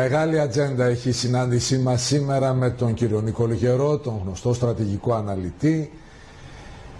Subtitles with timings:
[0.00, 5.14] Μεγάλη ατζέντα έχει η συνάντησή μας σήμερα με τον κύριο Νίκο Γερό, τον γνωστό στρατηγικό
[5.14, 5.92] αναλυτή.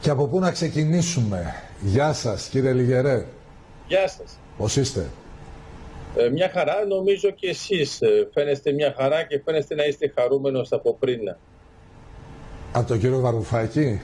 [0.01, 3.27] Και από πού να ξεκινήσουμε; Γεια σας κύριε Λιγερέ.
[3.87, 4.39] Γεια σας.
[4.57, 5.07] Πώς είστε;
[6.17, 10.73] Ε, μια χαρά νομίζω και εσείς ε, φαίνεστε μια χαρά και φαίνεστε να είστε χαρούμενος
[10.73, 11.37] από πριν.
[12.73, 14.01] Από τον κύριο Βαρουφάκη;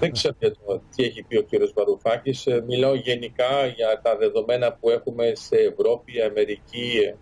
[0.00, 2.46] Δεν ξέρω το, τι έχει πει ο κύριος Βαρουφάκης.
[2.46, 7.14] Ε, μιλάω γενικά για τα δεδομένα που έχουμε σε Ευρώπη, Αμερική, ε,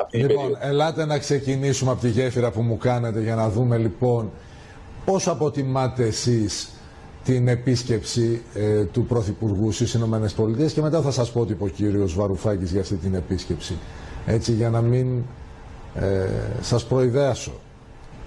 [0.00, 4.30] αυτή Λοιπόν, ελάτε να ξεκινήσουμε από τη γέφυρα που μου κάνετε για να δούμε λοιπόν
[5.04, 6.70] πώς αποτιμάτε εσείς
[7.24, 11.64] την επίσκεψη ε, του Πρωθυπουργού στις Ηνωμένες Πολιτείες και μετά θα σας πω τι είπε
[11.64, 13.76] ο κύριος Βαρουφάκης για αυτή την επίσκεψη.
[14.26, 15.22] Έτσι για να μην
[15.94, 16.28] ε,
[16.60, 17.52] σας προειδέασω.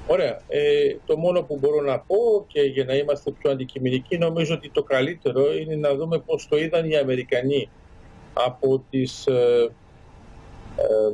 [0.08, 0.42] Ωραία.
[0.48, 4.70] Ε, το μόνο που μπορώ να πω και για να είμαστε πιο αντικειμενικοί νομίζω ότι
[4.70, 7.70] το καλύτερο είναι να δούμε πώς το είδαν οι Αμερικανοί
[8.34, 9.72] από τις ε,
[10.76, 11.14] ε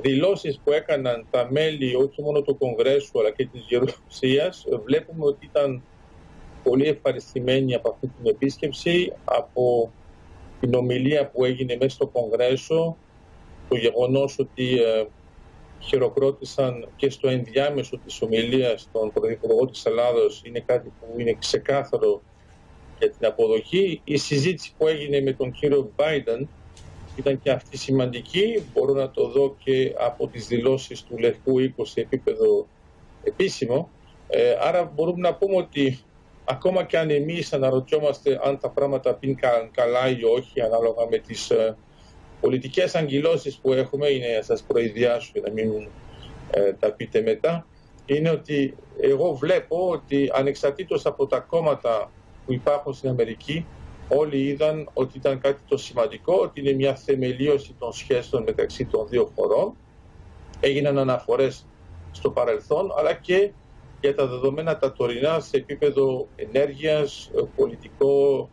[0.00, 5.46] δηλώσεις που έκαναν τα μέλη όχι μόνο του Κογκρέσου αλλά και της Γερουσίας βλέπουμε ότι
[5.46, 5.82] ήταν
[6.62, 9.92] πολύ ευχαριστημένοι από αυτή την επίσκεψη, από
[10.60, 12.96] την ομιλία που έγινε μέσα στο Κογκρέσο,
[13.68, 15.04] το γεγονός ότι ε,
[15.78, 22.22] χειροκρότησαν και στο ενδιάμεσο της ομιλίας των Πρωθυπουργό της Ελλάδος είναι κάτι που είναι ξεκάθαρο
[22.98, 24.00] για την αποδοχή.
[24.04, 26.46] Η συζήτηση που έγινε με τον κύριο Biden
[27.16, 28.62] ήταν και αυτή σημαντική.
[28.72, 32.66] Μπορώ να το δω και από τις δηλώσεις του Λευκού Οίκου σε επίπεδο
[33.22, 33.90] επίσημο.
[34.28, 35.98] Ε, άρα μπορούμε να πούμε ότι
[36.44, 39.38] ακόμα και αν εμείς αναρωτιόμαστε αν τα πράγματα πίνουν
[39.70, 41.76] καλά ή όχι ανάλογα με τις ε,
[42.40, 45.88] πολιτικές αγκυλώσεις που έχουμε, είναι να σας προειδιάσω για να μην
[46.50, 47.66] ε, τα πείτε μετά,
[48.06, 52.10] είναι ότι εγώ βλέπω ότι ανεξαρτήτως από τα κόμματα
[52.46, 53.66] που υπάρχουν στην Αμερική,
[54.08, 59.08] όλοι είδαν ότι ήταν κάτι το σημαντικό, ότι είναι μια θεμελίωση των σχέσεων μεταξύ των
[59.08, 59.76] δύο χωρών.
[60.60, 61.66] Έγιναν αναφορές
[62.10, 63.50] στο παρελθόν, αλλά και
[64.00, 68.48] για τα δεδομένα τα τωρινά σε επίπεδο ενέργειας, πολιτικό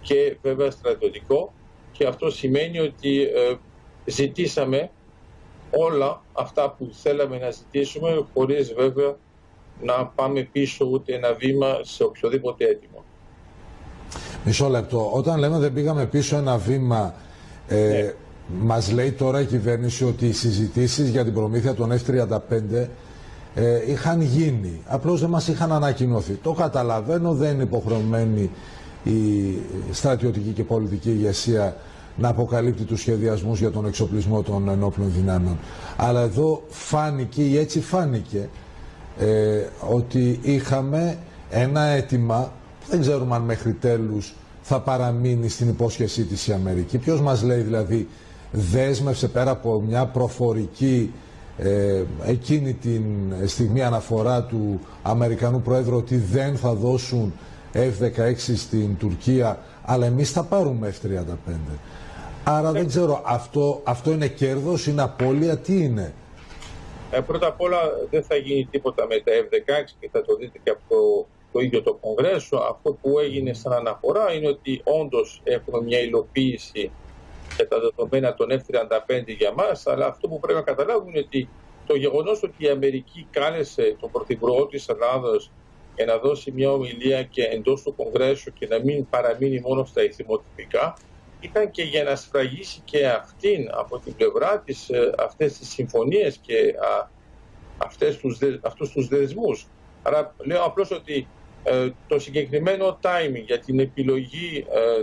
[0.00, 1.52] και βέβαια στρατιωτικό.
[1.92, 3.54] Και αυτό σημαίνει ότι ε,
[4.04, 4.90] ζητήσαμε
[5.70, 9.16] όλα αυτά που θέλαμε να ζητήσουμε χωρίς βέβαια
[9.82, 13.04] να πάμε πίσω ούτε ένα βήμα σε οποιοδήποτε έτοιμο.
[14.44, 15.10] Μισό λεπτό.
[15.12, 17.14] Όταν λέμε δεν πήγαμε πίσω ένα βήμα,
[17.68, 18.12] ε, ναι.
[18.60, 22.38] μας λέει τώρα η κυβέρνηση ότι οι συζητήσεις για την προμήθεια των F-35
[23.54, 24.82] ε, είχαν γίνει.
[24.86, 26.32] Απλώς δεν μας είχαν ανακοινωθεί.
[26.32, 28.50] Το καταλαβαίνω, δεν είναι υποχρεωμένη
[29.04, 29.12] η
[29.90, 31.76] στρατιωτική και πολιτική ηγεσία
[32.16, 35.58] να αποκαλύπτει τους σχεδιασμούς για τον εξοπλισμό των ενόπλων δυνάμεων.
[35.96, 38.48] Αλλά εδώ φάνηκε ή έτσι φάνηκε
[39.18, 39.26] ε,
[39.90, 41.18] ότι είχαμε
[41.50, 46.98] ένα αίτημα που δεν ξέρουμε αν μέχρι τέλους θα παραμείνει στην υπόσχεσή της η Αμερική.
[46.98, 48.08] Ποιος μας λέει δηλαδή
[48.50, 51.12] δέσμευσε πέρα από μια προφορική
[51.58, 53.02] ε, εκείνη την
[53.46, 57.32] στιγμή αναφορά του Αμερικανού Πρόεδρου ότι δεν θα δώσουν
[57.74, 61.52] F-16 στην Τουρκία αλλά εμείς θα πάρουμε F-35.
[62.44, 66.12] Άρα δεν ξέρω, αυτό, αυτό είναι κέρδος, είναι απώλεια, τι είναι;
[67.10, 67.78] Ε, πρώτα απ' όλα
[68.10, 71.60] δεν θα γίνει τίποτα με τα F-16 και θα το δείτε και από το, το
[71.60, 72.56] ίδιο το Κογκρέσο.
[72.56, 76.90] Αυτό που έγινε σαν αναφορά είναι ότι όντως έχουμε μια υλοποίηση
[77.56, 81.48] για τα δεδομένα των F-35 για μας, αλλά αυτό που πρέπει να καταλάβουμε είναι ότι
[81.86, 85.50] το γεγονός ότι η Αμερική κάλεσε τον Πρωθυπουργό της Ελλάδος
[85.96, 90.02] για να δώσει μια ομιλία και εντός του Κογκρέσου και να μην παραμείνει μόνο στα
[90.02, 90.96] ηθιμοτυπικά,
[91.40, 96.36] ήταν και για να σφραγίσει και αυτήν από την πλευρά της ε, αυτές τις συμφωνίες
[96.36, 97.08] και α,
[97.78, 99.66] αυτές τους, αυτούς τους δεσμούς.
[100.02, 101.39] Άρα λέω απλώς ότι ε,
[102.08, 105.02] το συγκεκριμένο timing για την επιλογή ε,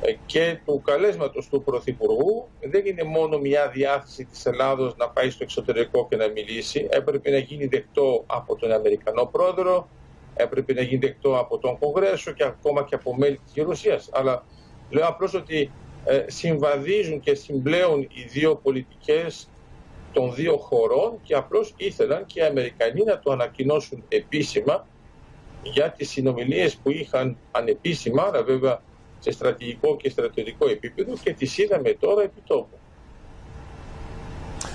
[0.00, 5.30] ε, και του καλέσματος του Πρωθυπουργού δεν είναι μόνο μια διάθεση της Ελλάδος να πάει
[5.30, 6.86] στο εξωτερικό και να μιλήσει.
[6.90, 9.88] Έπρεπε να γίνει δεκτό από τον Αμερικανό Πρόεδρο,
[10.34, 14.08] έπρεπε να γίνει δεκτό από τον Κογκρέσο και ακόμα και από μέλη της Ρωσίας.
[14.12, 14.44] Αλλά
[14.90, 15.70] λέω απλώς ότι
[16.04, 19.48] ε, συμβαδίζουν και συμπλέουν οι δύο πολιτικές
[20.12, 24.86] των δύο χωρών και απλώς ήθελαν και οι Αμερικανοί να το ανακοινώσουν επίσημα
[25.72, 28.80] για τις συνομιλίες που είχαν ανεπίσημα, αλλά βέβαια
[29.18, 32.76] σε στρατηγικό και στρατιωτικό επίπεδο και τις είδαμε τώρα επί τόπου.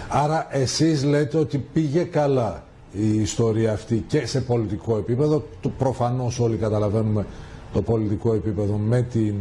[0.09, 5.43] Άρα εσείς λέτε ότι πήγε καλά η ιστορία αυτή και σε πολιτικό επίπεδο,
[5.77, 7.25] προφανώς όλοι καταλαβαίνουμε
[7.73, 9.35] το πολιτικό επίπεδο με την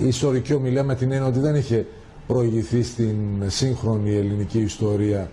[0.00, 1.86] ιστορική ομιλία με την έννοια ότι δεν είχε
[2.26, 5.30] προηγηθεί στην σύγχρονη ελληνική ιστορία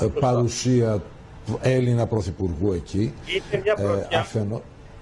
[0.00, 1.02] ε, παρουσία
[1.60, 3.12] Έλληνα Πρωθυπουργού εκεί.
[3.26, 3.74] Είναι μια
[4.10, 4.16] ε,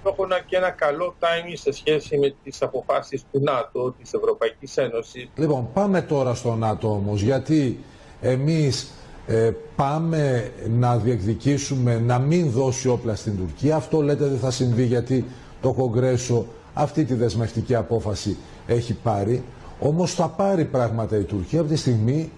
[0.09, 5.29] έχουν και ένα καλό timing σε σχέση με τις αποφάσεις του ΝΑΤΟ, της Ευρωπαϊκής Ένωσης.
[5.37, 7.79] Λοιπόν, πάμε τώρα στο ΝΑΤΟ όμως, γιατί
[8.21, 8.91] εμείς
[9.27, 13.77] ε, πάμε να διεκδικήσουμε να μην δώσει όπλα στην Τουρκία.
[13.77, 15.25] Αυτό λέτε δεν θα συμβεί γιατί
[15.61, 18.37] το Κογκρέσο αυτή τη δεσμευτική απόφαση
[18.67, 19.43] έχει πάρει.
[19.81, 22.33] Όμως θα πάρει πράγματα η Τουρκία από τη στιγμή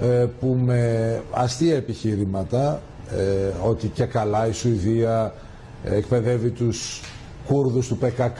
[0.00, 2.80] ε, που με αστεία επιχειρήματα
[3.10, 5.34] ε, ότι και καλά η Σουηδία
[5.84, 7.00] εκπαιδεύει τους
[7.46, 8.38] Κούρδους του ΠΚΚ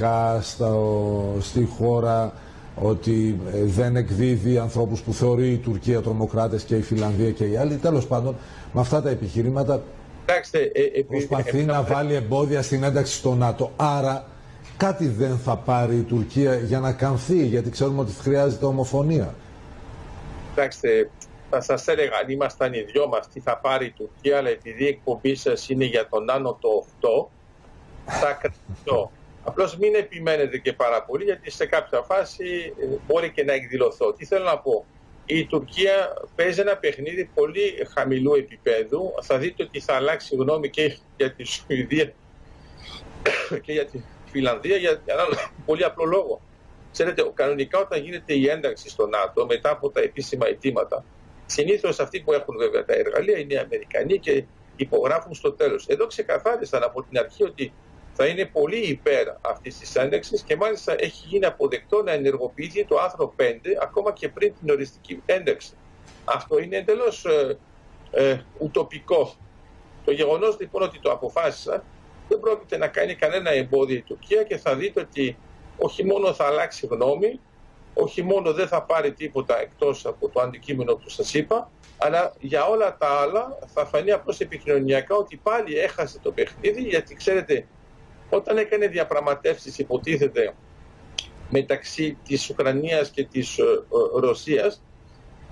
[1.40, 2.32] στη χώρα
[2.74, 7.56] ότι ε, δεν εκδίδει ανθρώπους που θεωρεί η Τουρκία τρομοκράτες και η Φιλανδία και οι
[7.56, 7.76] άλλοι.
[7.76, 8.36] Τέλος πάντων,
[8.72, 9.82] με αυτά τα επιχειρήματα
[10.50, 13.72] ε, προσπαθεί να βάλει εμπόδια στην ένταξη στο ΝΑΤΟ.
[13.76, 14.26] Άρα
[14.76, 19.34] κάτι δεν θα πάρει η Τουρκία για να καμφθεί, γιατί ξέρουμε ότι χρειάζεται ομοφωνία.
[20.54, 21.10] Κοιτάξτε,
[21.50, 24.84] θα σας έλεγα αν ήμασταν οι δυο μας τι θα πάρει η Τουρκία, αλλά επειδή
[24.84, 27.26] η εκπομπή σας είναι για τον άνω το 8,
[28.06, 29.10] θα κρατήσω.
[29.44, 34.12] Απλώς μην επιμένετε και πάρα πολύ, γιατί σε κάποια φάση ε, μπορεί και να εκδηλωθώ.
[34.12, 34.84] Τι θέλω να πω;
[35.26, 39.14] Η Τουρκία παίζει ένα παιχνίδι πολύ χαμηλού επίπεδου.
[39.22, 42.12] Θα δείτε ότι θα αλλάξει γνώμη και για τη Σουηδία
[43.64, 43.98] και για τη
[44.30, 45.24] Φιλανδία για ένα
[45.66, 46.40] πολύ απλό λόγο.
[46.92, 51.04] Ξέρετε, κανονικά όταν γίνεται η ένταξη στο ΝΑΤΟ μετά από τα επίσημα αιτήματα,
[51.50, 54.44] συνήθως αυτοί που έχουν βέβαια τα εργαλεία είναι οι Αμερικανοί και
[54.76, 55.86] υπογράφουν στο τέλος.
[55.86, 57.72] Εδώ ξεκαθάρισαν από την αρχή ότι
[58.12, 62.98] θα είναι πολύ υπέρ αυτής της ένταξη και μάλιστα έχει γίνει αποδεκτό να ενεργοποιηθεί το
[62.98, 63.42] άρθρο 5
[63.82, 65.72] ακόμα και πριν την οριστική ένταξη.
[66.24, 67.58] Αυτό είναι εντελώς ε,
[68.10, 69.34] ε, ουτοπικό.
[70.04, 71.84] Το γεγονός λοιπόν ότι το αποφάσισα
[72.28, 75.36] δεν πρόκειται να κάνει κανένα εμπόδιο η Τουρκία και θα δείτε ότι
[75.78, 77.40] όχι μόνο θα αλλάξει γνώμη,
[77.94, 82.66] όχι μόνο δεν θα πάρει τίποτα εκτός από το αντικείμενο που σας είπα, αλλά για
[82.66, 87.66] όλα τα άλλα θα φανεί απλώς επικοινωνιακά ότι πάλι έχασε το παιχνίδι, γιατί ξέρετε
[88.30, 90.54] όταν έκανε διαπραγματεύσεις υποτίθεται
[91.50, 94.82] μεταξύ της Ουκρανίας και της ε, ε, Ρωσίας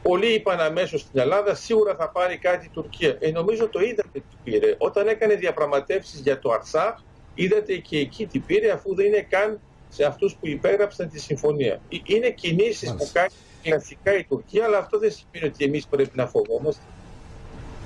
[0.02, 3.16] πολλοί είπαν αμέσως στην Ελλάδα σίγουρα θα πάρει κάτι η Τουρκία.
[3.20, 4.74] Ε, νομίζω το είδατε τι πήρε.
[4.78, 6.94] Όταν έκανε διαπραγματεύσεις για το Αρσάχ
[7.34, 9.60] είδατε και εκεί τι πήρε αφού δεν είναι καν
[9.96, 11.80] σε αυτούς που υπέγραψαν τη συμφωνία.
[11.88, 13.28] Ε, είναι κινήσεις που κάνει
[13.62, 16.82] κλασικά η Τουρκία αλλά αυτό δεν σημαίνει ότι εμείς πρέπει να φοβόμαστε.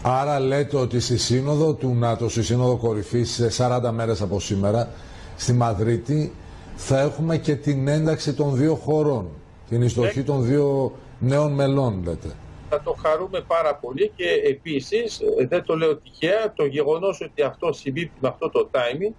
[0.02, 4.90] Άρα λέτε ότι στη σύνοδο του ΝΑΤΟ, στη σύνοδο κορυφής σε 40 μέρες από σήμερα,
[5.36, 6.32] στη Μαδρίτη,
[6.76, 9.28] θα έχουμε και την ένταξη των δύο χωρών,
[9.68, 12.28] την ειστοχή των δύο νέων μελών, λέτε.
[12.68, 17.42] Θα το χαρούμε πάρα πολύ και επίσης, ε, δεν το λέω τυχαία, το γεγονός ότι
[17.42, 19.12] αυτό συμπίπτει με αυτό το timing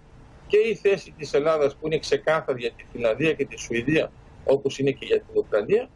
[0.52, 4.12] και η θέση της Ελλάδας που είναι ξεκάθαρη για τη Φιλανδία και τη Σουηδία,
[4.46, 5.90] όπως είναι και για την Ουκρανία,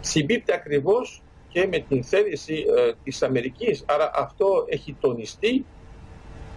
[0.00, 3.84] συμπίπτει ακριβώς και με την θέληση ε, της Αμερικής.
[3.86, 5.64] Άρα αυτό έχει τονιστεί,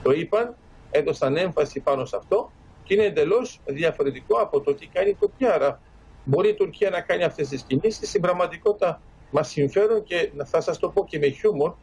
[0.03, 0.55] το είπαν,
[0.91, 2.51] έδωσαν έμφαση πάνω σε αυτό
[2.83, 5.53] και είναι εντελώς διαφορετικό από το τι κάνει η Τουρκία.
[5.53, 5.81] Άρα
[6.23, 10.79] μπορεί η Τουρκία να κάνει αυτές τις κινήσεις, στην πραγματικότητα μας συμφέρουν και θα σας
[10.79, 11.73] το πω και με χιούμορ.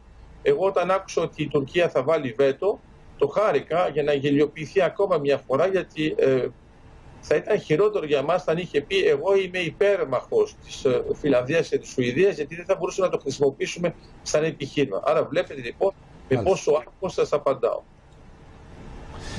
[0.41, 2.79] Εγώ όταν άκουσα ότι η Τουρκία θα βάλει βέτο,
[3.23, 6.47] το χάρηκα για να γελιοποιηθεί ακόμα μια φορά γιατί ε,
[7.19, 11.77] θα ήταν χειρότερο για μας αν είχε πει εγώ είμαι υπέρμαχος της ε, Φιλανδίας και
[11.77, 15.01] της Σουηδίας, γιατί δεν θα μπορούσαμε να το χρησιμοποιήσουμε σαν επιχείρημα.
[15.05, 15.91] Άρα βλέπετε λοιπόν
[16.29, 17.81] με πόσο άγχο σας απαντάω.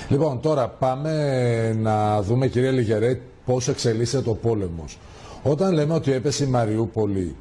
[0.08, 4.98] Λοιπόν, τώρα πάμε να δούμε, κυρία Λιγερέ, πώς εξελίσσεται το πόλεμος.
[5.42, 7.36] Όταν λέμε ότι έπεσε η Μαριούπολη,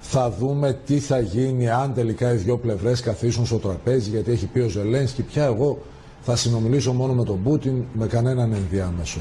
[0.00, 4.46] θα δούμε τι θα γίνει αν τελικά οι δύο πλευρές καθίσουν στο τραπέζι, γιατί έχει
[4.46, 5.78] πει ο Ζελένσκι, πια εγώ
[6.20, 9.20] θα συνομιλήσω μόνο με τον Πούτιν, με κανέναν ενδιάμεσο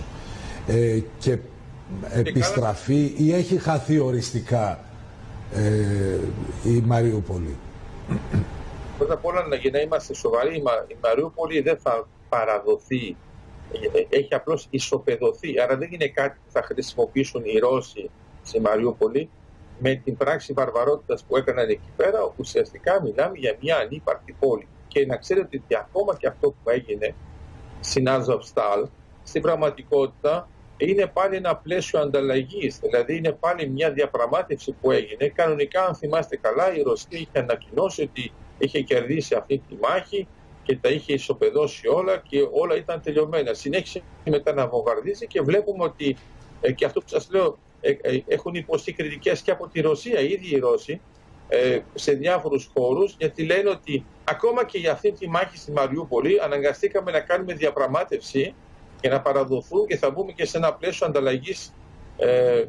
[0.67, 1.37] ε, και
[2.13, 4.79] επιστραφεί ή έχει χαθεί οριστικά
[5.53, 7.55] ε, η Μαριούπολη;
[8.97, 10.55] Πρώτα απ' όλα για να είμαστε σοβαροί,
[10.87, 13.15] η Μαριούπολη δεν θα παραδοθεί,
[13.71, 18.09] ε, έχει απλώς ισοπεδωθεί, άρα δεν είναι κάτι που θα χρησιμοποιήσουν οι Ρώσοι
[18.43, 19.29] στη Μαριούπολη
[19.79, 24.67] με την πράξη βαρβαρότητας που έκαναν εκεί πέρα, όπου ουσιαστικά μιλάμε για μια ανύπαρκτη πόλη.
[24.87, 27.15] Και να ξέρετε ότι ακόμα και αυτό που έγινε
[27.79, 28.87] στην Αζοβστάλ,
[29.23, 32.79] στην πραγματικότητα είναι πάλι ένα πλαίσιο ανταλλαγής.
[32.79, 35.27] Δηλαδή είναι πάλι μια διαπραγμάτευση που έγινε.
[35.27, 40.27] Κανονικά, αν θυμάστε καλά, η Ρωσία είχε ανακοινώσει ότι είχε κερδίσει αυτή τη μάχη
[40.63, 43.53] και τα είχε ισοπεδώσει όλα και όλα ήταν τελειωμένα.
[43.53, 46.17] Συνέχισε μετά να βομβαρδίζει και βλέπουμε ότι
[46.61, 47.68] ε, και αυτό που σας λέω ε, ε,
[48.27, 51.01] έχουν υποστεί κριτικές και από τη Ρωσία, οι ίδιοι οι Ρώσοι,
[51.93, 57.11] σε διάφορους χώρους γιατί λένε ότι ακόμα και για αυτή τη μάχη στη Μαριούπολη αναγκαστήκαμε
[57.11, 58.53] να κάνουμε διαπραγμάτευση
[59.01, 61.73] και να παραδοθούν και θα μπούμε και σε ένα πλαίσιο ανταλλαγής
[62.17, 62.65] ε,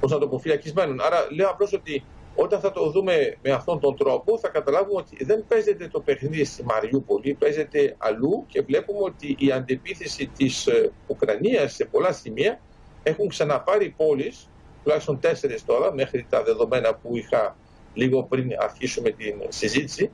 [0.00, 1.00] πώς να το πω, φυλακισμένων.
[1.00, 5.24] Άρα λέω απλώς ότι όταν θα το δούμε με αυτόν τον τρόπο θα καταλάβουμε ότι
[5.24, 10.90] δεν παίζεται το παιχνίδι στη Μαριούπολη, παίζεται αλλού και βλέπουμε ότι η αντεπίθεση της ε,
[11.06, 12.60] Ουκρανίας σε πολλά σημεία
[13.08, 14.48] έχουν ξαναπάρει πόλεις,
[14.82, 17.56] τουλάχιστον τέσσερις τώρα μέχρι τα δεδομένα που είχα
[17.94, 20.10] λίγο πριν αρχίσουμε την συζήτηση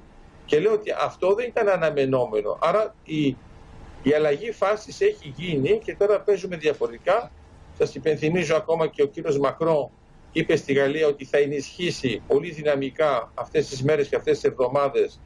[0.46, 2.58] και λέω ότι αυτό δεν ήταν αναμενόμενο.
[2.60, 3.36] Άρα η,
[4.02, 7.30] η αλλαγή φάσης έχει γίνει και τώρα παίζουμε διαφορετικά.
[7.78, 9.90] Σας υπενθυμίζω ακόμα και ο κύριος Μακρό
[10.32, 15.20] είπε στη Γαλλία ότι θα ενισχύσει πολύ δυναμικά αυτές τις μέρες και αυτές τις εβδομάδες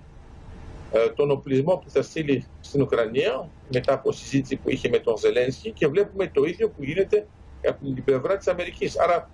[0.93, 5.17] ε, τον οπλισμό που θα στείλει στην Ουκρανία μετά από συζήτηση που είχε με τον
[5.17, 7.27] Ζελένσκι και βλέπουμε το ίδιο που γίνεται
[7.69, 8.99] από την πλευρά της Αμερικής.
[8.99, 9.31] Άρα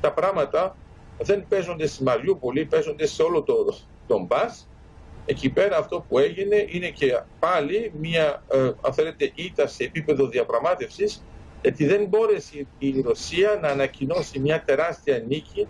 [0.00, 0.76] τα πράγματα
[1.18, 3.54] δεν παίζονται στη Μαριούπολη, παίζονται σε όλο το,
[4.06, 4.68] τον Μπάς.
[5.26, 10.26] Εκεί πέρα αυτό που έγινε είναι και πάλι μια, ε, αν θέλετε, ήττα σε επίπεδο
[10.26, 11.22] διαπραγμάτευσης
[11.66, 15.66] γιατί δεν μπόρεσε η Ρωσία να ανακοινώσει μια τεράστια νίκη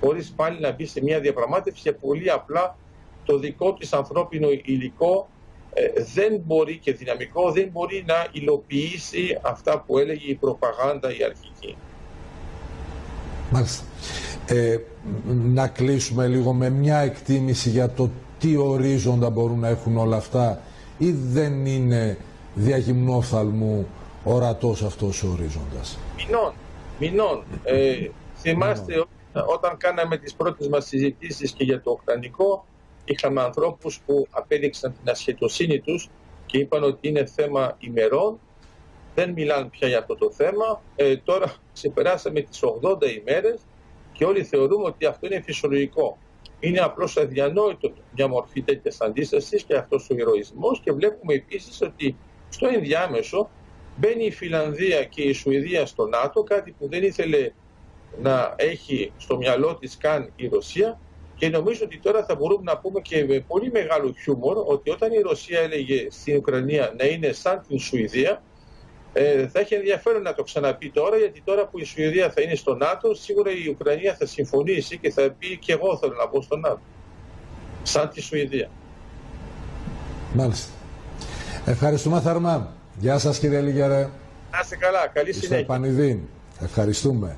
[0.00, 2.76] χωρίς πάλι να μπει σε μια διαπραγμάτευση και πολύ απλά
[3.24, 5.37] το δικό της ανθρώπινο υλικό ε,
[6.14, 11.76] δεν μπορεί και δυναμικό δεν μπορεί να υλοποιήσει αυτά που έλεγε η προπαγάνδα η αρχική.
[13.50, 13.84] Μάλιστα.
[14.46, 14.78] Ε,
[15.44, 20.60] να κλείσουμε λίγο με μια εκτίμηση για το τι ορίζοντα μπορούν να έχουν όλα αυτά
[20.98, 22.18] ή δεν είναι
[22.54, 23.86] διαγυμνόφθαλμου
[24.24, 26.52] ορατός αυτός ο ορίζοντας; Μηνών,
[26.98, 27.42] μηνών.
[27.64, 32.64] Ε, θυμάστε όταν κάναμε τις πρώτες μας συζητήσεις και για το οκρανικό
[33.12, 36.08] είχαμε ανθρώπους που απέδειξαν την ασχετοσύνη τους
[36.46, 38.38] και είπαν ότι είναι θέμα ημερών,
[39.14, 40.82] δεν μιλάνε πια για αυτό το θέμα.
[40.96, 43.60] Ε, τώρα ξεπεράσαμε τις 80 ημέρες
[44.12, 46.18] και όλοι θεωρούμε ότι αυτό είναι φυσιολογικό.
[46.60, 52.16] Είναι απλώς αδιανόητο μια μορφή τέτοιας αντίστασης και αυτός ο ηρωισμός και βλέπουμε επίσης ότι
[52.48, 53.50] στο ενδιάμεσο
[53.96, 57.50] μπαίνει η Φιλανδία και η Σουηδία στο ΝΑΤΟ, κάτι που δεν ήθελε
[58.22, 61.00] να έχει στο μυαλό της καν η Ρωσία
[61.38, 65.12] και νομίζω ότι τώρα θα μπορούμε να πούμε και με πολύ μεγάλο χιούμορ ότι όταν
[65.12, 68.42] η Ρωσία έλεγε στην Ουκρανία να είναι σαν την Σουηδία,
[69.12, 72.54] ε, θα έχει ενδιαφέρον να το ξαναπεί τώρα, γιατί τώρα που η Σουηδία θα είναι
[72.54, 76.42] στο ΝΑΤΟ, σίγουρα η Ουκρανία θα συμφωνήσει και θα πει και εγώ θέλω να μπω
[76.42, 76.80] στο ΝΑΤΟ.
[77.82, 78.70] Σαν τη Σουηδία.
[80.34, 80.72] Μάλιστα.
[81.66, 82.72] Ευχαριστούμε θερμά.
[82.98, 84.08] Γεια σας κύριε Λίγερε.
[84.50, 85.06] Να είστε καλά.
[85.06, 85.66] Καλή συνέχεια.
[85.66, 86.20] Πανηδίν.
[86.60, 87.36] Ευχαριστούμε.